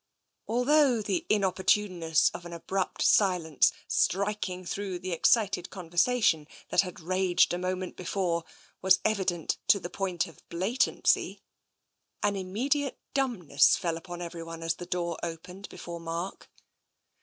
Although 0.47 1.03
the 1.03 1.27
inopportuneness 1.29 2.31
of 2.33 2.43
an 2.43 2.53
abrupt 2.53 3.03
silence 3.03 3.71
striking 3.87 4.65
through 4.65 4.97
the 4.97 5.11
excited 5.11 5.69
conversation 5.69 6.47
that 6.69 6.81
had 6.81 6.99
raged 6.99 7.53
a 7.53 7.59
moment 7.59 7.95
before 7.95 8.43
was 8.81 8.99
evident 9.05 9.59
to 9.67 9.79
the 9.79 9.91
point 9.91 10.25
of 10.25 10.37
TENSION 10.49 10.59
235 10.59 10.95
blatancy, 11.03 11.41
an 12.23 12.35
immediate 12.35 12.97
dumbness 13.13 13.75
fell 13.77 13.95
upon 13.95 14.23
everyone 14.23 14.63
as 14.63 14.73
the 14.73 14.87
door 14.87 15.19
opened 15.21 15.69
before 15.69 15.99
Mark. 15.99 16.49